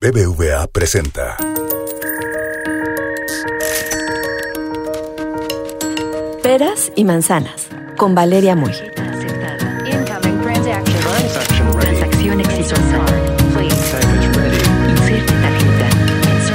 [0.00, 1.36] BBVA presenta.
[6.40, 8.70] Peras y manzanas con Valeria Muy.
[11.80, 13.06] Transacción exitosa.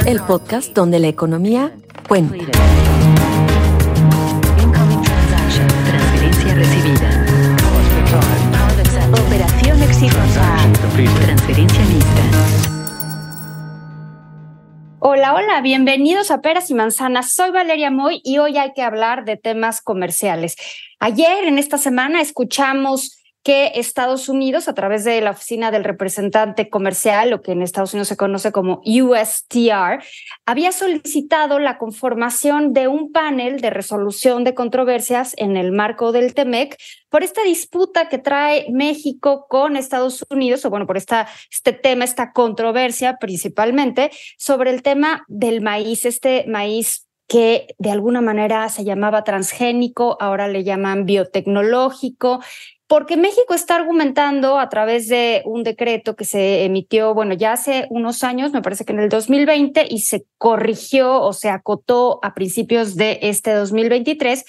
[0.06, 1.70] El podcast donde la economía
[2.08, 2.36] cuenta.
[4.56, 5.68] Incoming transaction.
[5.84, 7.26] Transferencia recibida.
[9.12, 10.56] Operación exitosa.
[11.26, 12.63] Transferencia lista.
[15.16, 17.34] Hola, hola, bienvenidos a Peras y Manzanas.
[17.34, 20.56] Soy Valeria Moy y hoy hay que hablar de temas comerciales.
[20.98, 26.70] Ayer, en esta semana, escuchamos que Estados Unidos, a través de la Oficina del Representante
[26.70, 30.02] Comercial, lo que en Estados Unidos se conoce como USTR,
[30.46, 36.32] había solicitado la conformación de un panel de resolución de controversias en el marco del
[36.32, 36.78] TEMEC
[37.10, 42.04] por esta disputa que trae México con Estados Unidos, o bueno, por esta, este tema,
[42.04, 48.84] esta controversia principalmente sobre el tema del maíz, este maíz que de alguna manera se
[48.84, 52.40] llamaba transgénico, ahora le llaman biotecnológico,
[52.86, 57.86] porque México está argumentando a través de un decreto que se emitió, bueno, ya hace
[57.90, 62.34] unos años, me parece que en el 2020, y se corrigió o se acotó a
[62.34, 64.44] principios de este 2023,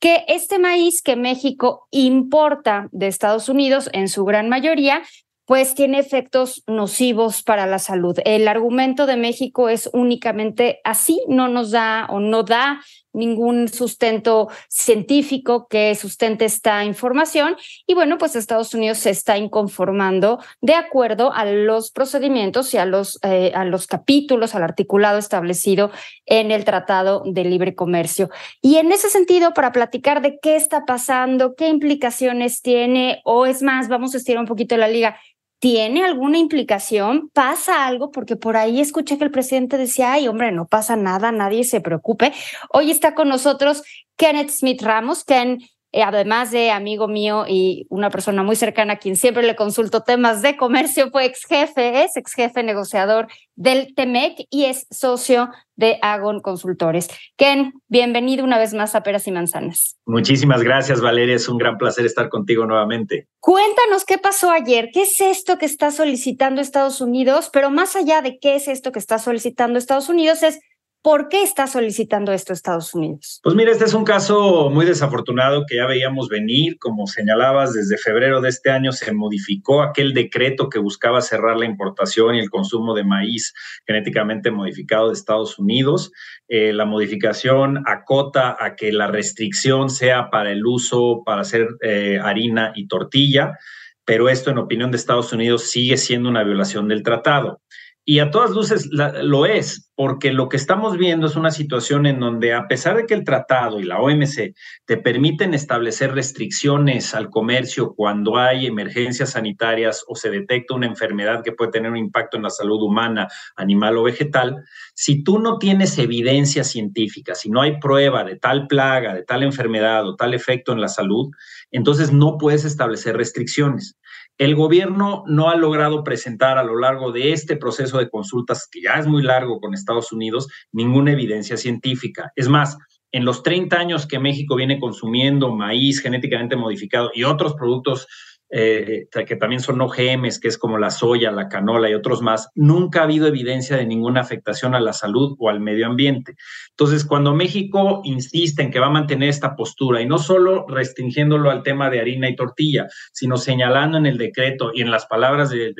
[0.00, 5.02] que este maíz que México importa de Estados Unidos en su gran mayoría,
[5.46, 8.18] pues tiene efectos nocivos para la salud.
[8.24, 12.82] El argumento de México es únicamente así, no nos da o no da
[13.16, 20.38] ningún sustento científico que sustente esta información y bueno, pues Estados Unidos se está inconformando
[20.60, 25.90] de acuerdo a los procedimientos y a los, eh, a los capítulos, al articulado establecido
[26.26, 28.30] en el Tratado de Libre Comercio.
[28.60, 33.62] Y en ese sentido, para platicar de qué está pasando, qué implicaciones tiene, o es
[33.62, 35.18] más, vamos a estirar un poquito la liga,
[35.66, 37.28] ¿Tiene alguna implicación?
[37.32, 38.12] ¿Pasa algo?
[38.12, 41.80] Porque por ahí escuché que el presidente decía, ay, hombre, no pasa nada, nadie se
[41.80, 42.32] preocupe.
[42.70, 43.82] Hoy está con nosotros
[44.14, 45.58] Kenneth Smith Ramos, Ken,
[45.96, 50.02] eh, además de amigo mío y una persona muy cercana a quien siempre le consulto
[50.02, 55.48] temas de comercio, fue ex jefe, es ex jefe negociador del TEMEC y es socio
[55.74, 57.08] de Agon Consultores.
[57.36, 59.96] Ken, bienvenido una vez más a Peras y Manzanas.
[60.04, 61.34] Muchísimas gracias, Valeria.
[61.34, 63.26] Es un gran placer estar contigo nuevamente.
[63.40, 64.90] Cuéntanos qué pasó ayer.
[64.92, 67.48] ¿Qué es esto que está solicitando Estados Unidos?
[67.50, 70.60] Pero más allá de qué es esto que está solicitando Estados Unidos, es
[71.06, 73.38] ¿Por qué está solicitando esto Estados Unidos?
[73.44, 76.80] Pues mira, este es un caso muy desafortunado que ya veíamos venir.
[76.80, 81.64] Como señalabas, desde febrero de este año se modificó aquel decreto que buscaba cerrar la
[81.64, 83.54] importación y el consumo de maíz
[83.86, 86.10] genéticamente modificado de Estados Unidos.
[86.48, 92.18] Eh, la modificación acota a que la restricción sea para el uso para hacer eh,
[92.20, 93.56] harina y tortilla,
[94.04, 97.60] pero esto en opinión de Estados Unidos sigue siendo una violación del tratado.
[98.08, 102.20] Y a todas luces lo es, porque lo que estamos viendo es una situación en
[102.20, 107.30] donde a pesar de que el tratado y la OMC te permiten establecer restricciones al
[107.30, 112.36] comercio cuando hay emergencias sanitarias o se detecta una enfermedad que puede tener un impacto
[112.36, 114.62] en la salud humana, animal o vegetal,
[114.94, 119.42] si tú no tienes evidencia científica, si no hay prueba de tal plaga, de tal
[119.42, 121.32] enfermedad o tal efecto en la salud,
[121.72, 123.96] entonces no puedes establecer restricciones.
[124.38, 128.82] El gobierno no ha logrado presentar a lo largo de este proceso de consultas, que
[128.82, 132.32] ya es muy largo con Estados Unidos, ninguna evidencia científica.
[132.36, 132.76] Es más,
[133.12, 138.06] en los 30 años que México viene consumiendo maíz genéticamente modificado y otros productos
[138.48, 142.48] eh, que también son OGMs, que es como la soya, la canola y otros más,
[142.54, 146.36] nunca ha habido evidencia de ninguna afectación a la salud o al medio ambiente.
[146.70, 151.50] Entonces, cuando México insiste en que va a mantener esta postura y no solo restringiéndolo
[151.50, 155.50] al tema de harina y tortilla, sino señalando en el decreto y en las palabras
[155.50, 155.74] del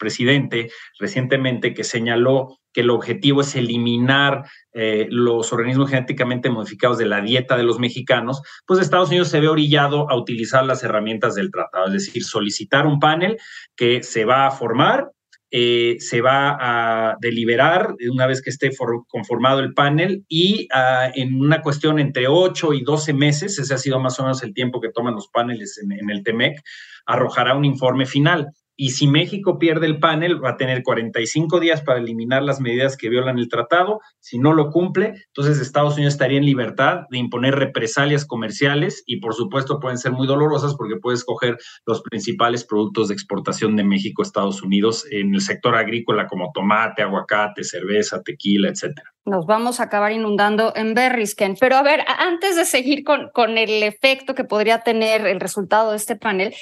[0.00, 7.06] presidente recientemente que señaló que el objetivo es eliminar eh, los organismos genéticamente modificados de
[7.06, 11.34] la dieta de los mexicanos, pues Estados Unidos se ve orillado a utilizar las herramientas
[11.34, 13.38] del tratado, es decir, solicitar un panel
[13.76, 15.10] que se va a formar,
[15.52, 18.70] eh, se va a deliberar una vez que esté
[19.08, 23.78] conformado el panel y ah, en una cuestión entre 8 y 12 meses, ese ha
[23.78, 26.62] sido más o menos el tiempo que toman los paneles en, en el TEMEC,
[27.04, 28.52] arrojará un informe final.
[28.82, 32.96] Y si México pierde el panel, va a tener 45 días para eliminar las medidas
[32.96, 34.00] que violan el tratado.
[34.20, 39.18] Si no lo cumple, entonces Estados Unidos estaría en libertad de imponer represalias comerciales y
[39.20, 43.84] por supuesto pueden ser muy dolorosas porque puede escoger los principales productos de exportación de
[43.84, 49.10] México a Estados Unidos en el sector agrícola como tomate, aguacate, cerveza, tequila, etcétera.
[49.26, 51.54] Nos vamos a acabar inundando en Berrisken.
[51.60, 55.90] Pero a ver, antes de seguir con, con el efecto que podría tener el resultado
[55.90, 56.54] de este panel,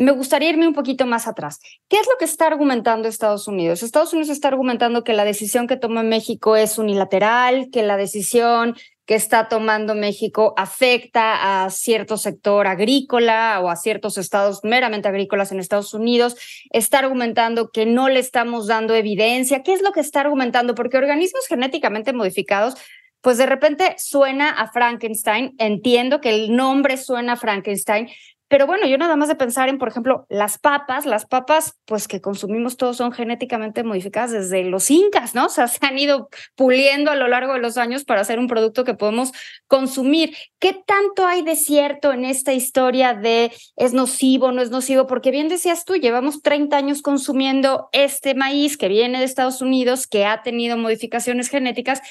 [0.00, 1.60] me gustaría irme un poquito más atrás.
[1.88, 3.82] ¿Qué es lo que está argumentando Estados Unidos?
[3.82, 8.76] Estados Unidos está argumentando que la decisión que toma México es unilateral, que la decisión
[9.04, 15.52] que está tomando México afecta a cierto sector agrícola o a ciertos estados meramente agrícolas
[15.52, 16.34] en Estados Unidos,
[16.70, 19.62] está argumentando que no le estamos dando evidencia.
[19.62, 20.74] ¿Qué es lo que está argumentando?
[20.74, 22.74] Porque organismos genéticamente modificados
[23.22, 28.08] pues de repente suena a Frankenstein, entiendo que el nombre suena a Frankenstein,
[28.50, 32.08] pero bueno, yo nada más de pensar en, por ejemplo, las papas, las papas, pues
[32.08, 35.46] que consumimos todos son genéticamente modificadas desde los incas, ¿no?
[35.46, 38.48] O sea, se han ido puliendo a lo largo de los años para hacer un
[38.48, 39.30] producto que podemos
[39.68, 40.36] consumir.
[40.58, 45.06] ¿Qué tanto hay de cierto en esta historia de es nocivo, no es nocivo?
[45.06, 50.08] Porque bien decías tú, llevamos 30 años consumiendo este maíz que viene de Estados Unidos,
[50.08, 52.02] que ha tenido modificaciones genéticas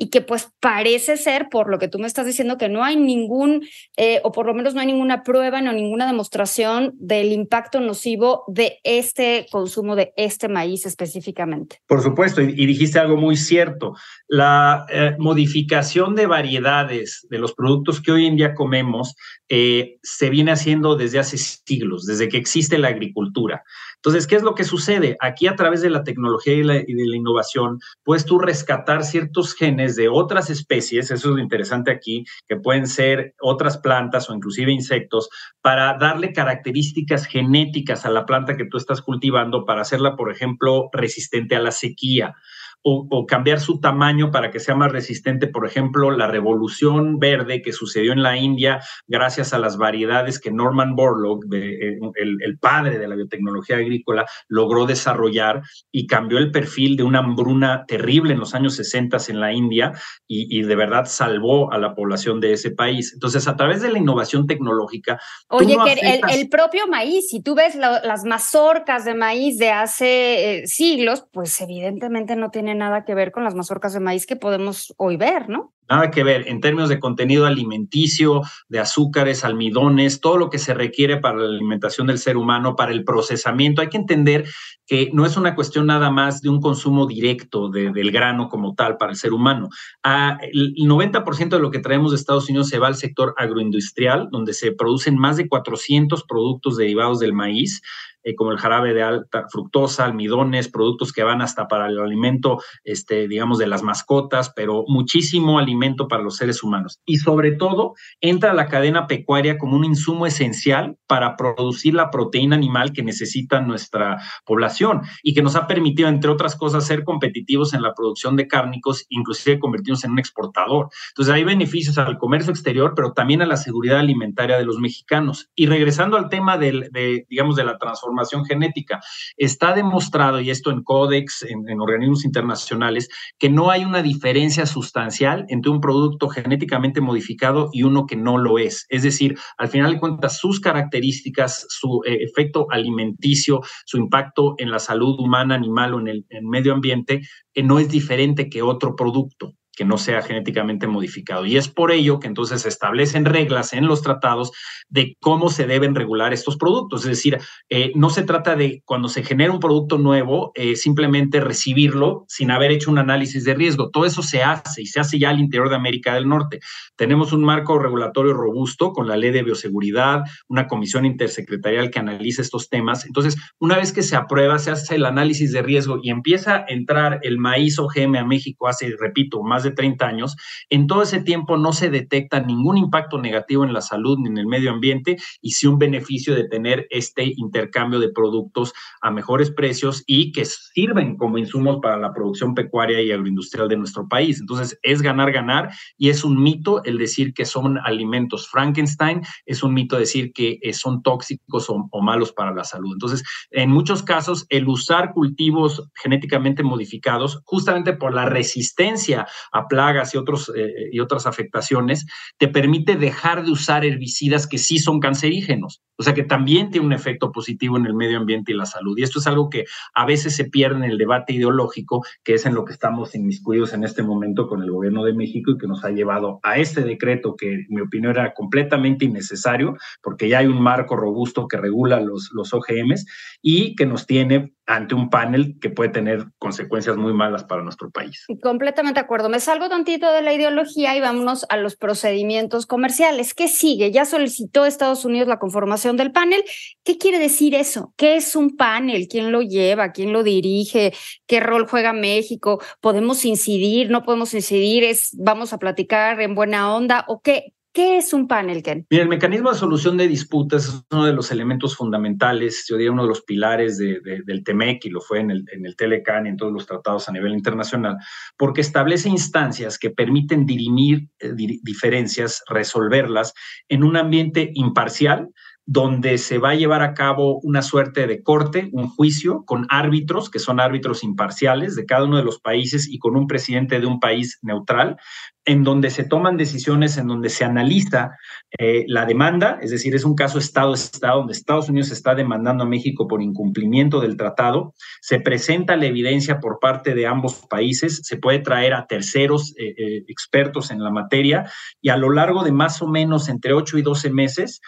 [0.00, 2.96] y que pues parece ser, por lo que tú me estás diciendo, que no hay
[2.96, 3.66] ningún,
[3.98, 8.44] eh, o por lo menos no hay ninguna prueba no ninguna demostración del impacto nocivo
[8.48, 11.82] de este consumo de este maíz específicamente.
[11.86, 13.94] Por supuesto, y, dijiste algo muy cierto.
[14.26, 19.14] La eh, modificación de variedades de los productos que hoy en día comemos
[19.52, 23.64] eh, se viene haciendo desde hace siglos, desde que existe la agricultura.
[23.96, 25.16] Entonces, ¿qué es lo que sucede?
[25.20, 29.96] Aquí a través de la tecnología y, de la innovación, puedes tú rescatar ciertos genes
[29.96, 34.70] de otras especies, eso es lo interesante aquí, que pueden ser otras plantas o inclusive
[34.70, 35.28] insectos,
[35.60, 40.90] para darle características genéticas a la planta que tú estás cultivando para hacerla, por ejemplo,
[40.92, 42.36] resistente a la sequía
[42.82, 45.46] o, cambiar su tamaño para que sea más resistente.
[45.46, 50.50] Por ejemplo, la revolución verde que sucedió en la India gracias a las variedades que
[50.50, 55.62] Norman Borlaug, eh, el, padre de la biotecnología agrícola, logró desarrollar
[55.92, 59.92] y cambió el perfil de una hambruna terrible en los años 60 en la India
[60.26, 63.12] y, de verdad salvó a la población de ese país.
[63.12, 65.20] Entonces, a través de la innovación tecnológica...
[65.48, 70.66] Oye, que el, propio maíz, si tú ves las mazorcas de maíz de hace eh,
[70.66, 74.94] siglos, pues evidentemente no tiene nada que ver con las mazorcas de maíz que podemos
[74.96, 75.74] hoy ver, ¿no?
[75.88, 80.72] Nada que ver en términos de contenido alimenticio, de azúcares, almidones, todo lo que se
[80.72, 83.82] requiere para la alimentación del ser humano, para el procesamiento.
[83.82, 84.44] Hay que entender
[84.86, 88.98] que no es una cuestión nada más de un consumo directo del grano como tal
[88.98, 89.68] para el ser humano.
[90.04, 94.54] el 90% de lo que traemos de Estados Unidos se va al sector agroindustrial, donde
[94.54, 97.82] se producen más de 400 productos derivados del maíz.
[98.22, 102.60] Eh, como el jarabe de alta fructosa, almidones, productos que van hasta para el alimento,
[102.84, 107.00] este, digamos, de las mascotas, pero muchísimo alimento para los seres humanos.
[107.06, 112.56] Y sobre todo, entra la cadena pecuaria como un insumo esencial para producir la proteína
[112.56, 117.72] animal que necesita nuestra población y que nos ha permitido, entre otras cosas, ser competitivos
[117.72, 120.90] en la producción de cárnicos, inclusive convertirnos en un exportador.
[121.12, 125.48] Entonces, hay beneficios al comercio exterior, pero también a la seguridad alimentaria de los mexicanos.
[125.54, 128.09] Y regresando al tema del, de, digamos, de la transformación,
[128.44, 129.00] genética.
[129.36, 133.08] Está demostrado, y esto en códex, en, organismos internacionales,
[133.38, 138.38] que no hay una diferencia sustancial entre un producto genéticamente modificado y uno que no
[138.38, 138.86] lo es.
[138.88, 144.70] Es decir, al final de cuentas, sus características, su eh, efecto alimenticio, su impacto en
[144.70, 147.22] la salud humana, animal o en el medio ambiente,
[147.54, 151.46] eh, no es diferente que otro producto que no sea genéticamente modificado.
[151.46, 154.52] Y es por ello que entonces se establecen reglas en los tratados
[154.90, 157.04] de cómo se deben regular estos productos.
[157.04, 157.38] Es decir,
[157.70, 162.50] eh, no se trata de cuando se genera un producto nuevo, eh, simplemente recibirlo sin
[162.50, 163.88] haber hecho un análisis de riesgo.
[163.88, 166.60] Todo eso se hace y se hace ya al interior de América del Norte.
[166.94, 172.42] Tenemos un marco regulatorio robusto con la ley de bioseguridad, una comisión intersecretarial que analiza
[172.42, 173.06] estos temas.
[173.06, 176.64] Entonces, una vez que se aprueba, se hace el análisis de riesgo y empieza a
[176.68, 180.36] entrar el maíz OGM a México hace, repito, más de 30 años,
[180.68, 184.38] en todo ese tiempo no se detecta ningún impacto negativo en la salud ni en
[184.38, 189.50] el medio ambiente y sí un beneficio de tener este intercambio de productos a mejores
[189.50, 194.40] precios y que sirven como insumos para la producción pecuaria y agroindustrial de nuestro país.
[194.40, 199.62] Entonces, es ganar, ganar y es un mito el decir que son alimentos Frankenstein, es
[199.62, 202.92] un mito decir que eh, son tóxicos o, o malos para la salud.
[202.92, 210.14] Entonces, en muchos casos, el usar cultivos genéticamente modificados, justamente por la resistencia a plagas
[210.14, 212.06] y, otros, eh, y otras afectaciones,
[212.38, 215.82] te permite dejar de usar herbicidas que sí son cancerígenos.
[216.00, 218.96] O sea que también tiene un efecto positivo en el medio ambiente y la salud.
[218.96, 222.46] Y esto es algo que a veces se pierde en el debate ideológico, que es
[222.46, 225.66] en lo que estamos inmiscuidos en este momento con el gobierno de México y que
[225.66, 230.38] nos ha llevado a este decreto que, en mi opinión, era completamente innecesario, porque ya
[230.38, 233.04] hay un marco robusto que regula los, los OGMs
[233.42, 237.90] y que nos tiene ante un panel que puede tener consecuencias muy malas para nuestro
[237.90, 238.24] país.
[238.40, 239.28] Completamente de acuerdo.
[239.28, 243.34] Me salgo tantito de la ideología y vámonos a los procedimientos comerciales.
[243.34, 243.90] ¿Qué sigue?
[243.90, 246.42] Ya solicitó Estados Unidos la conformación del panel.
[246.84, 247.92] ¿Qué quiere decir eso?
[247.96, 249.08] ¿Qué es un panel?
[249.08, 249.92] ¿Quién lo lleva?
[249.92, 250.92] ¿Quién lo dirige?
[251.26, 252.62] ¿Qué rol juega México?
[252.80, 253.90] ¿Podemos incidir?
[253.90, 254.84] ¿No podemos incidir?
[254.84, 257.04] ¿Es, ¿Vamos a platicar en buena onda?
[257.08, 257.54] ¿O qué?
[257.72, 258.84] ¿Qué es un panel, Ken?
[258.90, 262.90] Mira, el mecanismo de solución de disputas es uno de los elementos fundamentales, yo diría
[262.90, 266.30] uno de los pilares del TEMEC y lo fue en el, en el Telecan y
[266.30, 267.96] en todos los tratados a nivel internacional,
[268.36, 271.32] porque establece instancias que permiten dirimir eh,
[271.62, 273.34] diferencias, resolverlas
[273.68, 275.28] en un ambiente imparcial,
[275.66, 280.30] donde se va a llevar a cabo una suerte de corte, un juicio con árbitros,
[280.30, 283.86] que son árbitros imparciales de cada uno de los países y con un presidente de
[283.86, 284.96] un país neutral,
[285.44, 288.12] en donde se toman decisiones, en donde se analiza
[288.58, 292.68] eh, la demanda, es decir, es un caso Estado-Estado, donde Estados Unidos está demandando a
[292.68, 298.16] México por incumplimiento del tratado, se presenta la evidencia por parte de ambos países, se
[298.16, 301.50] puede traer a terceros eh, eh, expertos en la materia.
[301.80, 304.60] Y a lo largo de más o menos entre 8 y 12 meses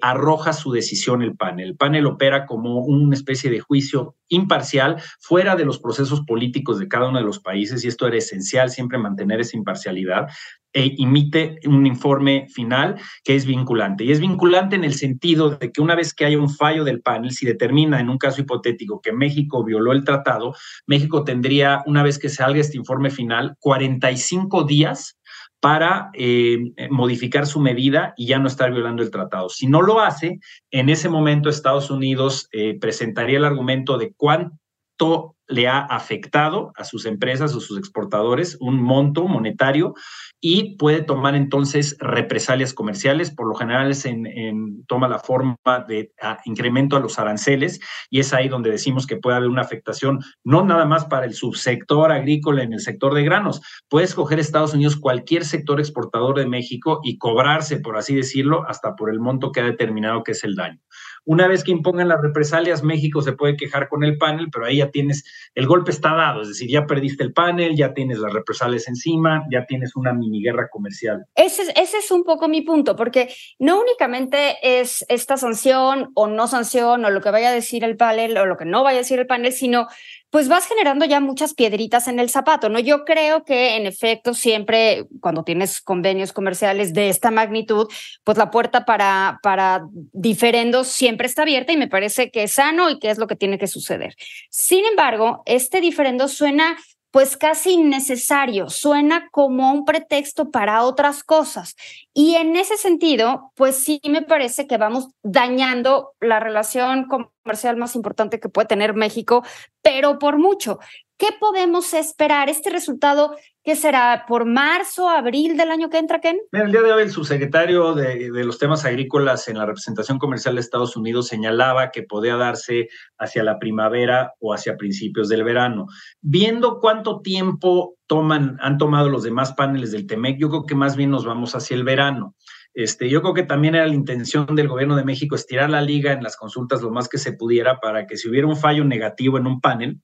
[0.00, 1.68] arroja su decisión el panel.
[1.68, 6.88] El panel opera como una especie de juicio imparcial fuera de los procesos políticos de
[6.88, 10.28] cada uno de los países y esto era esencial, siempre mantener esa imparcialidad
[10.72, 14.04] e emite un informe final que es vinculante.
[14.04, 17.00] Y es vinculante en el sentido de que una vez que haya un fallo del
[17.00, 20.54] panel, si determina en un caso hipotético que México violó el tratado,
[20.86, 25.17] México tendría, una vez que salga este informe final, 45 días
[25.60, 29.48] para eh, modificar su medida y ya no estar violando el tratado.
[29.48, 30.38] Si no lo hace,
[30.70, 36.84] en ese momento Estados Unidos eh, presentaría el argumento de cuánto le ha afectado a
[36.84, 39.94] sus empresas o sus exportadores un monto monetario
[40.40, 43.34] y puede tomar entonces represalias comerciales.
[43.34, 45.56] Por lo general es en, toma la forma
[45.88, 46.12] de
[46.44, 50.64] incremento a los aranceles y es ahí donde decimos que puede haber una afectación no
[50.64, 53.60] nada más para el subsector agrícola en el sector de granos.
[53.88, 58.94] Puede escoger Estados Unidos cualquier sector exportador de México y cobrarse, por así decirlo, hasta
[58.94, 60.80] por el monto que ha determinado que es el daño.
[61.24, 64.78] Una vez que impongan las represalias, México se puede quejar con el panel, pero ahí
[64.78, 68.32] ya tienes, el golpe está dado, es decir, ya perdiste el panel, ya tienes las
[68.32, 71.24] represalias encima, ya tienes una mini guerra comercial.
[71.34, 73.28] Ese, ese es un poco mi punto, porque
[73.58, 77.96] no únicamente es esta sanción o no sanción o lo que vaya a decir el
[77.96, 79.88] panel o lo que no vaya a decir el panel, sino
[80.30, 82.78] pues vas generando ya muchas piedritas en el zapato, ¿no?
[82.78, 87.88] Yo creo que en efecto siempre cuando tienes convenios comerciales de esta magnitud,
[88.24, 92.90] pues la puerta para, para diferendos siempre está abierta y me parece que es sano
[92.90, 94.14] y que es lo que tiene que suceder.
[94.50, 96.76] Sin embargo, este diferendo suena
[97.10, 101.74] pues casi innecesario, suena como un pretexto para otras cosas.
[102.12, 107.06] Y en ese sentido, pues sí me parece que vamos dañando la relación
[107.48, 109.42] comercial más importante que puede tener México,
[109.80, 110.78] pero por mucho.
[111.16, 112.50] ¿Qué podemos esperar?
[112.50, 116.38] ¿Este resultado qué será por marzo, abril del año que entra, Ken?
[116.52, 120.56] el día de hoy el subsecretario de, de, los temas agrícolas en la representación comercial
[120.56, 122.88] de Estados Unidos señalaba que podía darse
[123.18, 125.86] hacia la primavera o hacia principios del verano.
[126.20, 130.96] Viendo cuánto tiempo toman, han tomado los demás paneles del TEMEC, yo creo que más
[130.96, 132.34] bien nos vamos hacia el verano.
[132.78, 136.12] Este, yo creo que también era la intención del gobierno de México estirar la liga
[136.12, 139.36] en las consultas lo más que se pudiera para que si hubiera un fallo negativo
[139.36, 140.00] en un panel,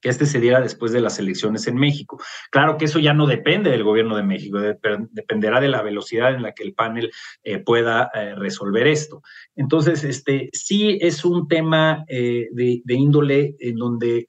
[0.00, 2.22] que este se diera después de las elecciones en México.
[2.52, 6.42] Claro que eso ya no depende del gobierno de México, dependerá de la velocidad en
[6.42, 7.10] la que el panel
[7.42, 9.20] eh, pueda eh, resolver esto.
[9.56, 14.28] Entonces, este, sí es un tema eh, de, índole en donde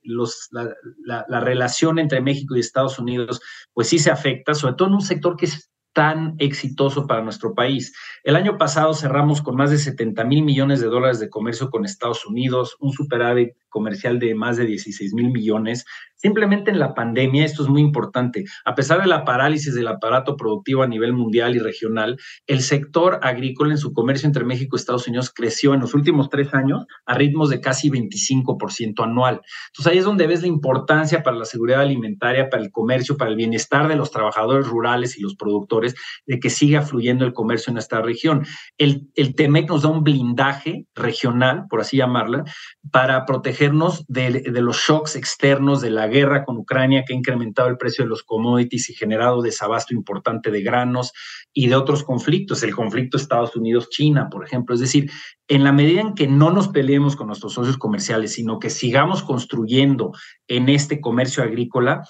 [0.50, 3.42] la, la relación entre México y Estados Unidos,
[3.74, 7.56] pues sí se afecta, sobre todo en un sector que es tan exitoso para nuestro
[7.56, 7.96] país.
[8.26, 11.86] El año pasado cerramos con más de 70 mil millones de dólares de comercio con
[11.86, 15.86] Estados Unidos, un superávit comercial de más de 16 mil millones.
[16.16, 20.38] Simplemente en la pandemia, esto es muy importante, a pesar de la parálisis del aparato
[20.38, 24.80] productivo a nivel mundial y regional, el sector agrícola en su comercio entre México y
[24.80, 29.42] Estados Unidos creció en los últimos tres años a ritmos de casi 25% anual.
[29.68, 33.30] Entonces ahí es donde ves la importancia para la seguridad alimentaria, para el comercio, para
[33.30, 35.85] el bienestar de los trabajadores rurales y los productores,
[36.26, 38.46] de que siga fluyendo el comercio en esta región.
[38.78, 42.46] El, el TEMEC nos da un blindaje regional, por así llamarla,
[42.92, 43.66] para proteger
[44.08, 48.10] de, los shocks externos de la guerra con Ucrania que ha incrementado el precio de
[48.10, 51.12] los commodities y generado desabasto importante de granos
[51.54, 54.76] y de otros conflictos, el conflicto Estados Unidos-China, por ejemplo.
[54.76, 55.12] Es decir,
[55.48, 59.24] en la medida en que no nos peleemos con nuestros socios comerciales, sino que sigamos
[59.24, 60.12] construyendo
[60.48, 62.04] en este comercio agrícola,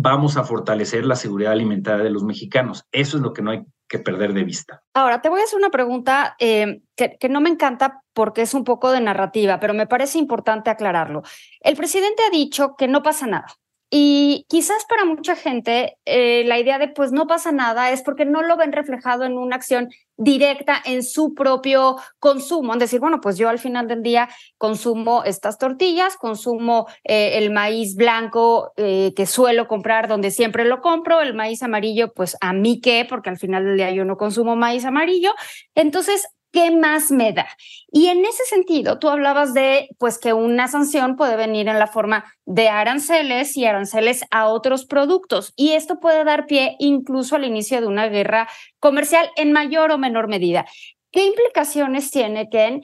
[0.00, 2.86] vamos a fortalecer la seguridad alimentaria de los mexicanos.
[2.92, 4.82] Eso es lo que no hay que perder de vista.
[4.94, 8.54] Ahora, te voy a hacer una pregunta eh, que, que, no me encanta porque es
[8.54, 11.22] un poco de narrativa, pero me parece importante aclararlo.
[11.60, 13.48] El presidente ha dicho que no pasa nada,
[13.90, 18.26] Y quizás para mucha gente eh, la idea de pues no pasa nada es porque
[18.26, 23.20] no lo ven reflejado en una acción directa en su propio consumo, en decir, bueno,
[23.20, 24.28] pues yo al final del día
[24.58, 30.82] consumo estas tortillas, consumo eh, el maíz blanco eh, que suelo comprar donde siempre lo
[30.82, 34.16] compro, el maíz amarillo, pues a mí qué, porque al final del día yo no
[34.16, 35.32] consumo maíz amarillo.
[35.74, 37.46] Entonces, ¿qué más me da?
[37.90, 41.86] Y en ese sentido, tú hablabas de pues que una sanción puede venir en la
[41.86, 47.44] forma de aranceles y aranceles a otros productos y esto puede dar pie incluso al
[47.44, 50.66] inicio de una guerra comercial en mayor o menor medida.
[51.10, 52.82] ¿Qué implicaciones tiene Ken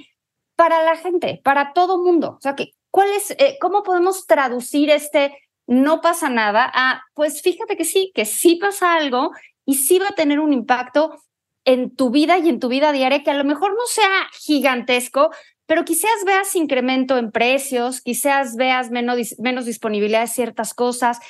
[0.57, 2.37] para la gente, para todo mundo?
[2.39, 7.43] O sea, que ¿cuál es eh, cómo podemos traducir este no pasa nada a pues
[7.43, 9.33] fíjate que sí, que sí pasa algo
[9.65, 11.19] y sí va a tener un impacto
[11.65, 15.31] en tu vida y en tu vida diaria que a lo mejor no sea gigantesco,
[15.67, 21.21] pero quizás veas incremento en precios, quizás veas menos, disponibilidad de ciertas cosas.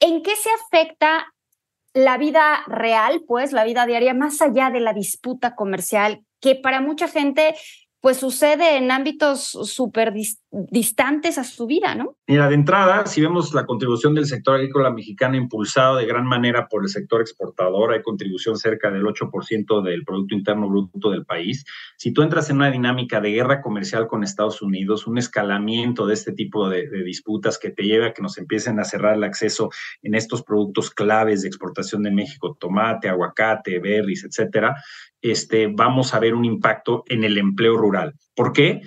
[0.00, 1.26] ¿En qué se afecta
[1.94, 6.80] la vida real, pues la vida diaria, más allá de la disputa comercial, que para
[6.80, 7.54] mucha gente
[8.00, 10.12] pues sucede en ámbitos súper
[10.50, 12.16] distantes a su vida, ¿no?
[12.26, 16.68] Mira, de entrada, si vemos la contribución del sector agrícola mexicano impulsado de gran manera
[16.68, 21.64] por el sector exportador, hay contribución cerca del 8% del Producto Interno Bruto del país.
[21.96, 26.14] Si tú entras en una dinámica de guerra comercial con Estados Unidos, un escalamiento de
[26.14, 29.70] este tipo de, disputas que te lleva a que nos empiecen a cerrar el acceso
[30.02, 34.76] en estos productos claves de exportación de México, tomate, aguacate, berries, etcétera,
[35.20, 38.14] este, vamos a ver un impacto en el empleo rural.
[38.38, 38.82] ¿Por qué?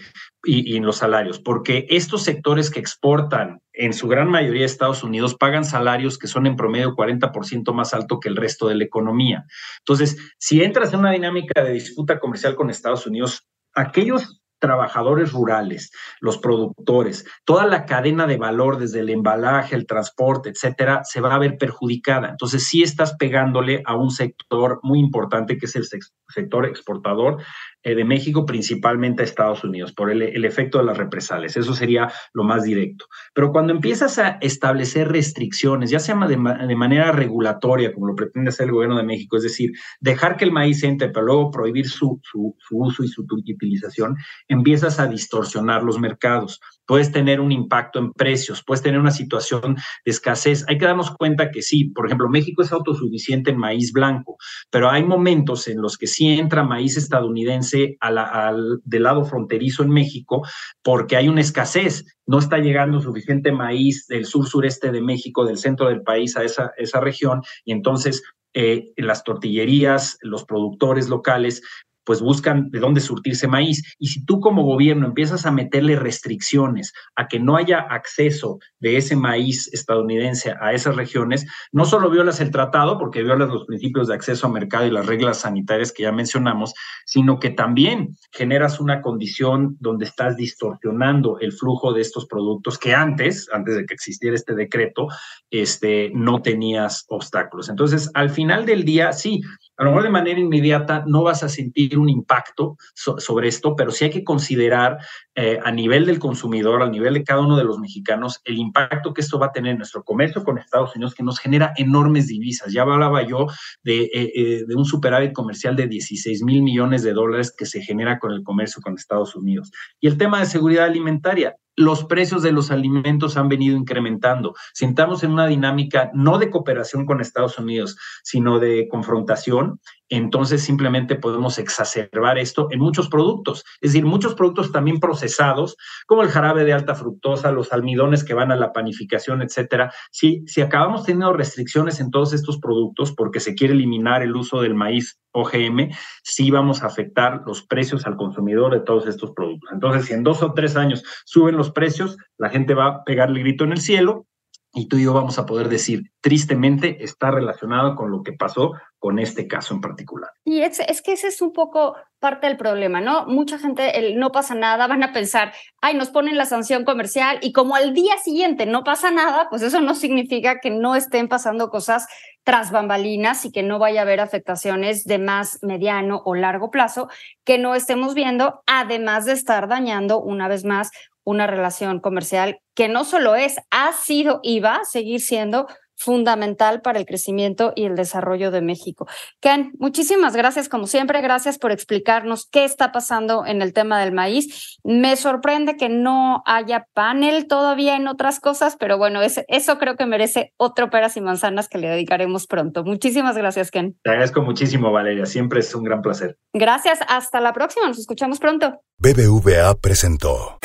[0.45, 5.03] Y, en los salarios, porque estos sectores que exportan en su gran mayoría a Estados
[5.03, 8.85] Unidos pagan salarios que son en promedio 40% más alto que el resto de la
[8.85, 9.43] economía.
[9.79, 15.91] Entonces, si entras en una dinámica de disputa comercial con Estados Unidos, aquellos trabajadores rurales,
[16.21, 21.35] los productores, toda la cadena de valor desde el embalaje, el transporte, etcétera, se va
[21.35, 22.29] a ver perjudicada.
[22.29, 25.87] Entonces, sí estás pegándole a un sector muy importante que es el
[26.29, 27.43] sector exportador
[27.83, 31.57] eh, de México, principalmente a Estados Unidos, por el, efecto de las represalias.
[31.57, 33.05] Eso sería lo más directo.
[33.33, 38.49] Pero cuando empiezas a establecer restricciones, ya sea de, de, manera regulatoria, como lo pretende
[38.49, 41.87] hacer el gobierno de México, es decir, dejar que el maíz entre, pero luego prohibir
[41.87, 44.15] su, su, su uso y su utilización,
[44.47, 49.75] empiezas a distorsionar los mercados puedes tener un impacto en precios, puedes tener una situación
[49.75, 50.65] de escasez.
[50.67, 54.37] Hay que darnos cuenta que sí, por ejemplo, México es autosuficiente en maíz blanco,
[54.69, 59.89] pero hay momentos en los que sí entra maíz estadounidense al, del lado fronterizo en
[59.89, 60.45] México
[60.81, 62.05] porque hay una escasez.
[62.25, 66.71] No está llegando suficiente maíz del sur-sureste de México, del centro del país a esa,
[66.77, 71.61] esa región, y entonces eh, las tortillerías, los productores locales
[72.03, 73.95] pues buscan de dónde surtirse maíz.
[73.99, 78.97] Y si tú como gobierno empiezas a meterle restricciones a que no haya acceso de
[78.97, 84.07] ese maíz estadounidense a esas regiones, no solo violas el tratado, porque violas los principios
[84.07, 86.73] de acceso a mercado y las reglas sanitarias que ya mencionamos,
[87.05, 92.93] sino que también generas una condición donde estás distorsionando el flujo de estos productos que
[92.93, 95.07] antes, antes de que existiera este decreto,
[95.49, 97.69] este, no tenías obstáculos.
[97.69, 99.41] Entonces, al final del día, sí,
[99.81, 103.89] a lo mejor de manera inmediata no vas a sentir un impacto sobre esto, pero
[103.89, 104.99] sí hay que considerar
[105.33, 109.11] eh, a nivel del consumidor, a nivel de cada uno de los mexicanos, el impacto
[109.11, 112.27] que esto va a tener en nuestro comercio con Estados Unidos, que nos genera enormes
[112.27, 112.71] divisas.
[112.71, 113.47] Ya hablaba yo
[113.81, 117.81] de, eh, eh, de un superávit comercial de 16 mil millones de dólares que se
[117.81, 119.71] genera con el comercio con Estados Unidos.
[119.99, 124.55] Y el tema de seguridad alimentaria, los precios de los alimentos han venido incrementando.
[124.73, 129.79] Si estamos en una dinámica no de cooperación con Estados Unidos, sino de confrontación,
[130.11, 133.63] entonces simplemente podemos exacerbar esto en muchos productos.
[133.79, 138.33] Es decir, muchos productos también procesados, como el jarabe de alta fructosa, los almidones que
[138.33, 139.93] van a la panificación, etcétera.
[140.11, 144.61] Si, si acabamos teniendo restricciones en todos estos productos porque se quiere eliminar el uso
[144.61, 145.91] del maíz OGM,
[146.23, 149.69] sí vamos a afectar los precios al consumidor de todos estos productos.
[149.71, 153.39] Entonces, si en dos o tres años suben los precios, la gente va a pegarle
[153.39, 154.25] grito en el cielo
[154.73, 158.73] y tú y yo vamos a poder decir, tristemente, está relacionado con lo que pasó
[158.99, 160.29] con este caso en particular.
[160.45, 163.25] Y es, que ese es un poco parte del problema, ¿no?
[163.25, 167.39] Mucha gente, el, no pasa nada, van a pensar, ay, nos ponen la sanción comercial
[167.41, 171.27] y como al día siguiente no pasa nada, pues eso no significa que no estén
[171.27, 172.07] pasando cosas
[172.43, 177.09] tras bambalinas y que no vaya a haber afectaciones de más mediano o largo plazo
[177.43, 180.91] que no estemos viendo, además de estar dañando una vez más
[181.23, 185.67] una relación comercial que no solo es, ha sido y va a seguir siendo
[186.01, 189.07] fundamental para el crecimiento y el desarrollo de México.
[189.39, 194.11] Ken, muchísimas gracias, como siempre, gracias por explicarnos qué está pasando en el tema del
[194.11, 194.79] maíz.
[194.83, 200.05] Me sorprende que no haya panel todavía en otras cosas, pero bueno, eso creo que
[200.07, 202.83] merece otro peras y manzanas que le dedicaremos pronto.
[202.83, 203.95] Muchísimas gracias, Ken.
[204.01, 205.27] Te agradezco muchísimo, Valeria.
[205.27, 206.37] Siempre es un gran placer.
[206.53, 206.99] Gracias.
[207.07, 207.87] Hasta la próxima.
[207.87, 208.81] Nos escuchamos pronto.
[208.97, 210.57] BBVA presentó.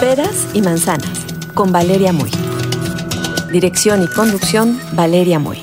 [0.00, 2.30] Peras y manzanas con Valeria Muy.
[3.52, 5.58] Dirección y conducción Valeria Muy.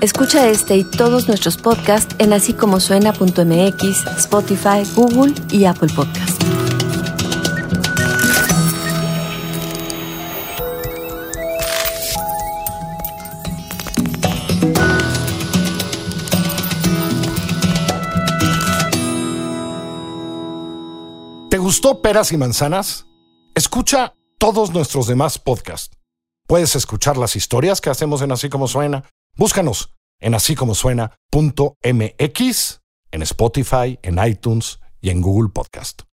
[0.00, 6.29] Escucha este y todos nuestros podcasts en así como suena.mx, Spotify, Google y Apple Podcasts.
[21.70, 23.06] Gustó Peras y Manzanas?
[23.54, 25.96] Escucha todos nuestros demás podcasts.
[26.48, 29.04] Puedes escuchar las historias que hacemos en Así como Suena
[29.36, 31.80] Búscanos en así como suena.mx,
[33.12, 36.09] en Spotify, en iTunes y en Google Podcast.